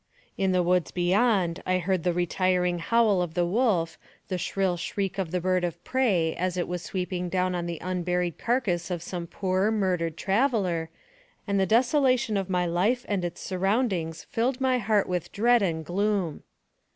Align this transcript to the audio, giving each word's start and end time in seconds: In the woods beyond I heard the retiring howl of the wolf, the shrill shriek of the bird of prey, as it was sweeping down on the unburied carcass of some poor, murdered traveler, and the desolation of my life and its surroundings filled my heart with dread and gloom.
In 0.35 0.51
the 0.51 0.63
woods 0.63 0.89
beyond 0.89 1.61
I 1.63 1.77
heard 1.77 2.01
the 2.01 2.11
retiring 2.11 2.79
howl 2.79 3.21
of 3.21 3.35
the 3.35 3.45
wolf, 3.45 3.99
the 4.29 4.39
shrill 4.39 4.75
shriek 4.75 5.19
of 5.19 5.29
the 5.29 5.39
bird 5.39 5.63
of 5.63 5.83
prey, 5.83 6.35
as 6.35 6.57
it 6.57 6.67
was 6.67 6.81
sweeping 6.81 7.29
down 7.29 7.53
on 7.53 7.67
the 7.67 7.77
unburied 7.81 8.39
carcass 8.39 8.89
of 8.89 9.03
some 9.03 9.27
poor, 9.27 9.69
murdered 9.69 10.17
traveler, 10.17 10.89
and 11.45 11.59
the 11.59 11.67
desolation 11.67 12.35
of 12.35 12.49
my 12.49 12.65
life 12.65 13.05
and 13.07 13.23
its 13.23 13.41
surroundings 13.41 14.23
filled 14.23 14.59
my 14.59 14.79
heart 14.79 15.07
with 15.07 15.31
dread 15.31 15.61
and 15.61 15.85
gloom. 15.85 16.41